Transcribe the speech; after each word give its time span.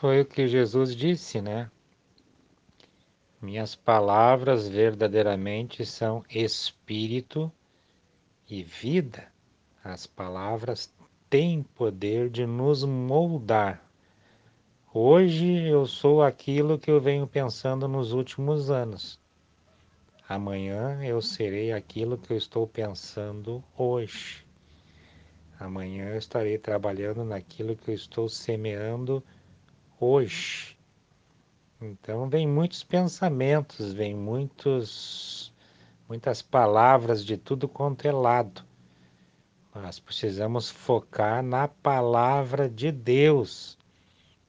Foi 0.00 0.22
o 0.22 0.24
que 0.24 0.48
Jesus 0.48 0.96
disse, 0.96 1.42
né? 1.42 1.70
Minhas 3.38 3.74
palavras 3.74 4.66
verdadeiramente 4.66 5.84
são 5.84 6.24
espírito 6.30 7.52
e 8.48 8.62
vida. 8.62 9.30
As 9.84 10.06
palavras 10.06 10.90
têm 11.28 11.62
poder 11.62 12.30
de 12.30 12.46
nos 12.46 12.82
moldar. 12.82 13.84
Hoje 14.90 15.68
eu 15.68 15.84
sou 15.84 16.22
aquilo 16.22 16.78
que 16.78 16.90
eu 16.90 16.98
venho 16.98 17.26
pensando 17.26 17.86
nos 17.86 18.12
últimos 18.12 18.70
anos. 18.70 19.20
Amanhã 20.26 20.98
eu 21.04 21.20
serei 21.20 21.72
aquilo 21.72 22.16
que 22.16 22.32
eu 22.32 22.38
estou 22.38 22.66
pensando 22.66 23.62
hoje. 23.76 24.46
Amanhã 25.58 26.08
eu 26.08 26.16
estarei 26.16 26.56
trabalhando 26.56 27.22
naquilo 27.22 27.76
que 27.76 27.90
eu 27.90 27.94
estou 27.94 28.30
semeando 28.30 29.16
hoje. 29.16 29.39
Então 31.80 32.28
vem 32.28 32.48
muitos 32.48 32.82
pensamentos, 32.82 33.92
vem 33.92 34.14
muitos 34.14 35.52
muitas 36.08 36.42
palavras 36.42 37.24
de 37.24 37.36
tudo 37.36 37.68
quanto 37.68 38.06
é 38.06 38.10
lado. 38.10 38.64
Nós 39.74 40.00
precisamos 40.00 40.68
focar 40.68 41.42
na 41.42 41.68
palavra 41.68 42.68
de 42.68 42.90
Deus 42.90 43.78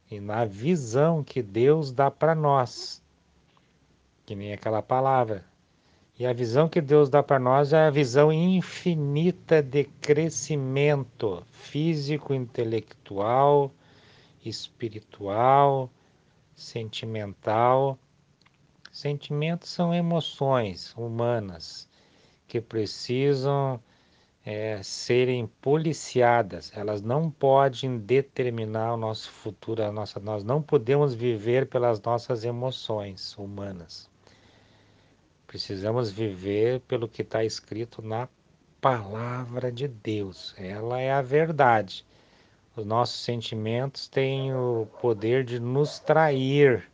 e 0.09 0.19
na 0.19 0.45
visão 0.45 1.23
que 1.23 1.43
Deus 1.43 1.91
dá 1.91 2.09
para 2.09 2.33
nós. 2.33 3.03
Que 4.25 4.35
nem 4.35 4.53
aquela 4.53 4.81
palavra. 4.81 5.45
E 6.17 6.25
a 6.25 6.33
visão 6.33 6.67
que 6.67 6.81
Deus 6.81 7.09
dá 7.09 7.21
para 7.21 7.39
nós 7.39 7.73
é 7.73 7.87
a 7.87 7.91
visão 7.91 8.31
infinita 8.31 9.61
de 9.61 9.83
crescimento 9.83 11.43
físico, 11.51 12.33
intelectual, 12.33 13.71
espiritual, 14.43 15.89
sentimental. 16.55 17.97
Sentimentos 18.91 19.69
são 19.69 19.93
emoções 19.93 20.93
humanas 20.97 21.89
que 22.47 22.59
precisam 22.59 23.81
é, 24.45 24.81
serem 24.83 25.47
policiadas. 25.61 26.71
Elas 26.75 27.01
não 27.01 27.29
podem 27.29 27.97
determinar 27.97 28.93
o 28.93 28.97
nosso 28.97 29.29
futuro, 29.31 29.83
a 29.83 29.91
nossa, 29.91 30.19
nós 30.19 30.43
não 30.43 30.61
podemos 30.61 31.13
viver 31.13 31.67
pelas 31.67 32.01
nossas 32.01 32.43
emoções 32.43 33.37
humanas. 33.37 34.09
Precisamos 35.47 36.11
viver 36.11 36.79
pelo 36.81 37.07
que 37.07 37.21
está 37.21 37.43
escrito 37.43 38.01
na 38.01 38.27
palavra 38.79 39.71
de 39.71 39.87
Deus. 39.87 40.55
Ela 40.57 40.99
é 40.99 41.11
a 41.11 41.21
verdade. 41.21 42.05
Os 42.81 42.87
nossos 42.87 43.21
sentimentos 43.23 44.07
têm 44.07 44.55
o 44.55 44.87
poder 44.99 45.43
de 45.43 45.59
nos 45.59 45.99
trair. 45.99 46.89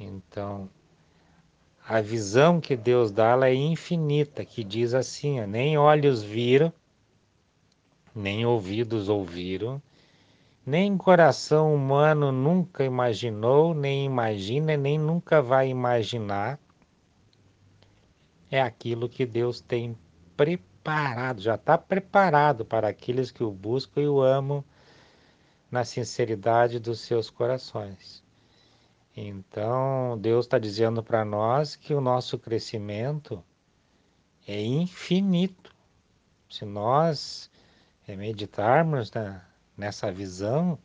Então, 0.00 0.70
a 1.86 2.00
visão 2.00 2.62
que 2.62 2.74
Deus 2.74 3.10
dá 3.10 3.32
ela 3.32 3.48
é 3.48 3.54
infinita, 3.54 4.42
que 4.42 4.64
diz 4.64 4.94
assim: 4.94 5.38
nem 5.44 5.76
olhos 5.76 6.22
viram, 6.22 6.72
nem 8.14 8.46
ouvidos 8.46 9.10
ouviram, 9.10 9.82
nem 10.64 10.96
coração 10.96 11.74
humano 11.74 12.32
nunca 12.32 12.84
imaginou, 12.84 13.74
nem 13.74 14.06
imagina, 14.06 14.78
nem 14.78 14.98
nunca 14.98 15.42
vai 15.42 15.68
imaginar. 15.68 16.58
É 18.50 18.62
aquilo 18.62 19.10
que 19.10 19.26
Deus 19.26 19.60
tem 19.60 19.94
preparado 20.34 20.75
preparado, 20.86 21.42
já 21.42 21.56
está 21.56 21.76
preparado 21.76 22.64
para 22.64 22.86
aqueles 22.86 23.32
que 23.32 23.42
o 23.42 23.50
buscam 23.50 24.02
e 24.02 24.06
o 24.06 24.22
amam 24.22 24.64
na 25.68 25.84
sinceridade 25.84 26.78
dos 26.78 27.00
seus 27.00 27.28
corações. 27.28 28.22
Então, 29.16 30.16
Deus 30.16 30.46
está 30.46 30.60
dizendo 30.60 31.02
para 31.02 31.24
nós 31.24 31.74
que 31.74 31.92
o 31.92 32.00
nosso 32.00 32.38
crescimento 32.38 33.42
é 34.46 34.62
infinito. 34.62 35.74
Se 36.48 36.64
nós 36.64 37.50
é, 38.06 38.14
meditarmos 38.14 39.10
na, 39.10 39.44
nessa 39.76 40.12
visão, 40.12 40.78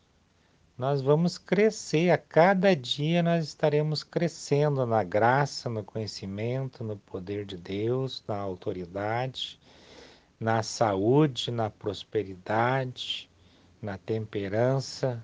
nós 0.75 0.99
vamos 0.99 1.37
crescer. 1.37 2.09
A 2.09 2.17
cada 2.17 2.75
dia 2.75 3.21
nós 3.21 3.45
estaremos 3.45 4.03
crescendo 4.03 4.83
na 4.83 5.03
graça, 5.03 5.69
no 5.69 5.83
conhecimento, 5.83 6.83
no 6.83 6.97
poder 6.97 7.45
de 7.45 7.55
Deus, 7.55 8.23
na 8.27 8.37
autoridade 8.37 9.60
na 10.41 10.63
saúde, 10.63 11.51
na 11.51 11.69
prosperidade, 11.69 13.29
na 13.79 13.95
temperança, 13.99 15.23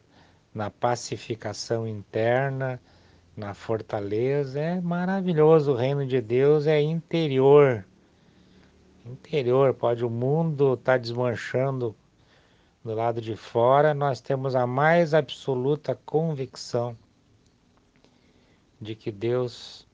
na 0.54 0.70
pacificação 0.70 1.88
interna, 1.88 2.80
na 3.36 3.56
fortaleza. 3.56 4.60
É 4.60 4.80
maravilhoso. 4.80 5.72
O 5.72 5.76
reino 5.76 6.06
de 6.06 6.22
Deus 6.22 6.68
é 6.68 6.80
interior. 6.80 7.84
Interior, 9.04 9.74
pode 9.74 10.06
o 10.06 10.10
mundo 10.10 10.76
estar 10.76 10.94
tá 10.94 10.98
desmanchando 11.00 11.96
do 12.84 12.94
lado 12.94 13.20
de 13.20 13.36
fora, 13.36 13.96
nós 13.96 14.22
temos 14.22 14.56
a 14.56 14.68
mais 14.68 15.14
absoluta 15.16 15.98
convicção 16.06 16.96
de 18.80 18.96
que 18.96 19.12
Deus 19.12 19.87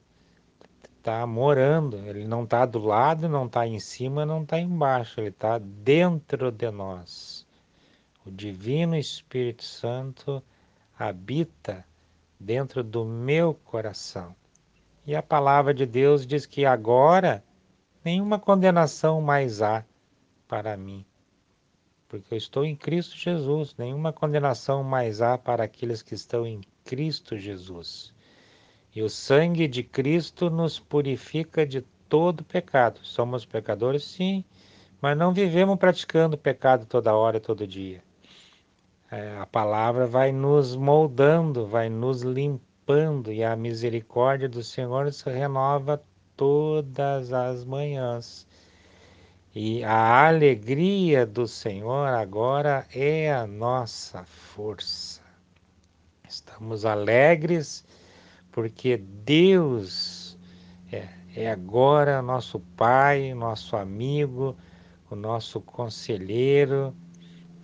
está 1.04 1.28
morando, 1.28 1.98
ele 1.98 2.26
não 2.26 2.46
está 2.46 2.66
do 2.66 2.80
lado, 2.80 3.28
não 3.28 3.46
está 3.46 3.68
em 3.68 3.78
cima, 3.78 4.26
não 4.26 4.44
está 4.44 4.58
embaixo, 4.58 5.20
ele 5.20 5.28
está 5.28 5.60
dentro 5.60 6.50
de 6.50 6.72
nós. 6.72 7.46
O 8.26 8.32
Divino 8.32 8.96
Espírito 8.96 9.66
Santo 9.66 10.42
habita 10.98 11.86
dentro 12.40 12.82
do 12.82 13.04
meu 13.04 13.54
coração. 13.54 14.34
E 15.06 15.14
a 15.14 15.22
palavra 15.22 15.74
de 15.74 15.86
Deus 15.86 16.26
diz 16.26 16.46
que 16.46 16.66
agora 16.66 17.44
nenhuma 18.02 18.40
condenação 18.40 19.20
mais 19.20 19.62
há 19.62 19.84
para 20.48 20.78
mim, 20.78 21.06
porque 22.08 22.34
eu 22.34 22.38
estou 22.38 22.64
em 22.64 22.78
Cristo 22.78 23.18
Jesus, 23.18 23.76
nenhuma 23.78 24.14
condenação 24.14 24.82
mais 24.86 25.22
há 25.22 25.38
para 25.38 25.66
aqueles 25.66 26.02
que 26.02 26.14
estão 26.14 26.48
em 26.48 26.62
Cristo 26.86 27.38
Jesus. 27.38 28.14
E 28.96 29.02
o 29.02 29.10
sangue 29.10 29.68
de 29.68 29.82
Cristo 29.82 30.50
nos 30.50 30.80
purifica 30.80 31.66
de 31.66 31.82
todo 32.08 32.44
pecado. 32.44 33.00
Somos 33.02 33.44
pecadores, 33.44 34.04
sim, 34.04 34.46
mas 35.02 35.18
não 35.18 35.34
vivemos 35.34 35.78
praticando 35.78 36.38
pecado 36.38 36.86
toda 36.86 37.16
hora, 37.16 37.40
todo 37.40 37.66
dia. 37.66 38.04
É, 39.10 39.38
a 39.40 39.46
palavra 39.48 40.06
vai 40.06 40.32
nos 40.32 40.76
moldando, 40.76 41.66
vai 41.66 41.90
nos 41.90 42.22
limpando, 42.22 43.32
e 43.32 43.44
a 43.44 43.56
misericórdia 43.56 44.48
do 44.48 44.64
Senhor 44.64 45.12
se 45.12 45.30
renova 45.30 46.04
todas 46.38 47.34
as 47.34 47.64
manhãs. 47.64 48.48
E 49.56 49.84
a 49.84 50.28
alegria 50.28 51.26
do 51.26 51.48
Senhor 51.48 52.08
agora 52.10 52.88
é 52.94 53.32
a 53.32 53.46
nossa 53.46 54.24
força. 54.26 55.22
Estamos 56.28 56.86
alegres 56.86 57.86
porque 58.54 58.98
Deus 58.98 60.38
é, 60.92 61.10
é 61.36 61.52
agora 61.52 62.22
nosso 62.22 62.60
Pai, 62.78 63.34
nosso 63.34 63.76
amigo, 63.76 64.56
o 65.10 65.16
nosso 65.16 65.60
conselheiro, 65.60 66.96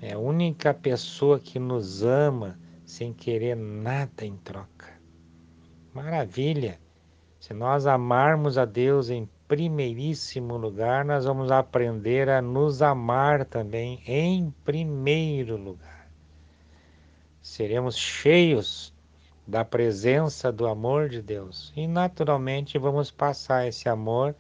é 0.02 0.14
a 0.14 0.20
única 0.20 0.74
pessoa 0.74 1.40
que 1.40 1.60
nos 1.60 2.04
ama 2.04 2.60
sem 2.86 3.14
querer 3.14 3.56
nada 3.56 4.26
em 4.26 4.36
troca. 4.38 5.00
Maravilha! 5.94 6.80
Se 7.40 7.54
nós 7.54 7.86
amarmos 7.86 8.58
a 8.58 8.66
Deus 8.66 9.10
em 9.10 9.30
primeiríssimo 9.48 10.58
lugar, 10.58 11.06
nós 11.06 11.24
vamos 11.24 11.52
aprender 11.52 12.30
a 12.30 12.42
nos 12.42 12.82
amar 12.82 13.46
também 13.46 14.02
em 14.06 14.54
primeiro 14.66 15.56
lugar. 15.56 16.10
Seremos 17.42 17.96
cheios 17.96 18.94
da 19.50 19.66
presença 19.66 20.52
do 20.52 20.68
amor 20.68 21.10
de 21.10 21.24
Deus. 21.24 21.74
E 21.76 21.88
naturalmente 21.88 22.78
vamos 22.78 23.10
passar 23.10 23.68
esse 23.68 23.90
amor 23.90 24.36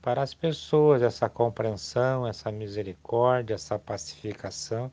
para 0.00 0.22
as 0.22 0.32
pessoas, 0.32 1.02
essa 1.02 1.28
compreensão, 1.28 2.26
essa 2.26 2.50
misericórdia, 2.50 3.54
essa 3.54 3.78
pacificação. 3.78 4.90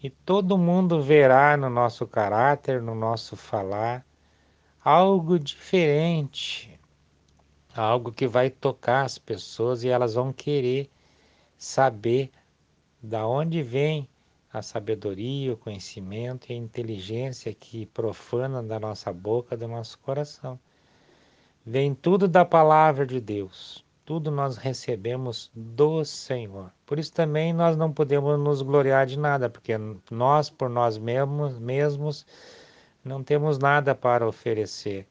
E 0.00 0.08
todo 0.08 0.56
mundo 0.56 1.02
verá 1.02 1.56
no 1.56 1.68
nosso 1.68 2.06
caráter, 2.06 2.80
no 2.80 2.94
nosso 2.94 3.34
falar, 3.34 4.06
algo 4.84 5.36
diferente, 5.36 6.78
algo 7.74 8.12
que 8.12 8.28
vai 8.28 8.50
tocar 8.50 9.04
as 9.04 9.18
pessoas 9.18 9.82
e 9.82 9.88
elas 9.88 10.14
vão 10.14 10.32
querer 10.32 10.88
saber 11.58 12.30
da 13.02 13.26
onde 13.26 13.64
vem 13.64 14.08
a 14.56 14.62
sabedoria, 14.62 15.52
o 15.52 15.56
conhecimento 15.56 16.50
e 16.50 16.54
a 16.54 16.56
inteligência 16.56 17.52
que 17.52 17.84
profanam 17.84 18.66
da 18.66 18.80
nossa 18.80 19.12
boca, 19.12 19.54
do 19.54 19.68
nosso 19.68 19.98
coração. 19.98 20.58
Vem 21.64 21.94
tudo 21.94 22.26
da 22.26 22.42
palavra 22.42 23.06
de 23.06 23.20
Deus. 23.20 23.84
Tudo 24.02 24.30
nós 24.30 24.56
recebemos 24.56 25.50
do 25.54 26.02
Senhor. 26.06 26.72
Por 26.86 26.98
isso 26.98 27.12
também 27.12 27.52
nós 27.52 27.76
não 27.76 27.92
podemos 27.92 28.38
nos 28.40 28.62
gloriar 28.62 29.04
de 29.04 29.18
nada, 29.18 29.50
porque 29.50 29.74
nós 30.10 30.48
por 30.48 30.70
nós 30.70 30.96
mesmos, 30.96 31.58
mesmos 31.58 32.24
não 33.04 33.22
temos 33.22 33.58
nada 33.58 33.94
para 33.94 34.26
oferecer, 34.26 35.06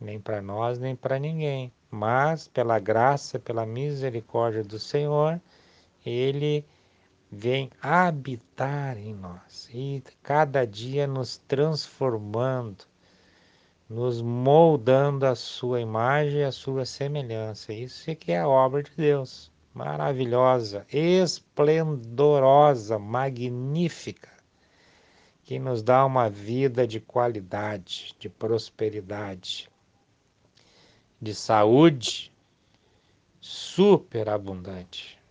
nem 0.00 0.20
para 0.20 0.40
nós, 0.40 0.78
nem 0.78 0.94
para 0.94 1.18
ninguém. 1.18 1.72
Mas 1.90 2.46
pela 2.46 2.78
graça, 2.78 3.40
pela 3.40 3.66
misericórdia 3.66 4.62
do 4.62 4.78
Senhor, 4.78 5.40
ele 6.06 6.64
vem 7.34 7.70
habitar 7.80 8.98
em 8.98 9.14
nós 9.14 9.70
e 9.72 10.04
cada 10.22 10.66
dia 10.66 11.06
nos 11.06 11.38
transformando, 11.38 12.84
nos 13.88 14.20
moldando 14.20 15.24
a 15.24 15.34
sua 15.34 15.80
imagem 15.80 16.40
e 16.40 16.44
a 16.44 16.52
sua 16.52 16.84
semelhança. 16.84 17.72
Isso 17.72 18.10
é 18.10 18.14
que 18.14 18.32
é 18.32 18.40
a 18.40 18.46
obra 18.46 18.82
de 18.82 18.90
Deus, 18.94 19.50
maravilhosa, 19.72 20.86
esplendorosa, 20.92 22.98
magnífica, 22.98 24.28
que 25.42 25.58
nos 25.58 25.82
dá 25.82 26.04
uma 26.04 26.28
vida 26.28 26.86
de 26.86 27.00
qualidade, 27.00 28.14
de 28.18 28.28
prosperidade, 28.28 29.70
de 31.18 31.34
saúde 31.34 32.30
superabundante. 33.40 35.21